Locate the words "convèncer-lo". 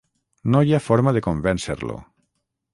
1.29-1.99